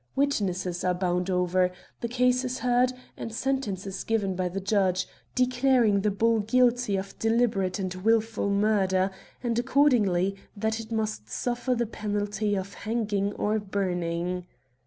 Witnesses 0.15 0.83
are 0.83 0.95
bound 0.95 1.29
over, 1.29 1.69
the 1.99 2.07
case 2.07 2.43
is 2.43 2.57
heard, 2.57 2.91
and 3.15 3.31
sentence 3.31 3.85
is 3.85 4.03
given 4.03 4.35
by 4.35 4.49
the 4.49 4.59
judge, 4.59 5.07
declaring 5.35 6.01
the 6.01 6.09
bull 6.09 6.39
guilty 6.39 6.95
of 6.97 7.19
deliberate 7.19 7.77
and 7.77 7.93
wilful 7.93 8.49
murder; 8.49 9.11
and, 9.43 9.59
accord 9.59 9.91
ingly, 9.93 10.35
that 10.57 10.79
it 10.79 10.91
must 10.91 11.29
suffer 11.29 11.75
the 11.75 11.85
penalty 11.85 12.55
of 12.55 12.73
hanging 12.73 13.31
or 13.33 13.59
burning. 13.59 14.47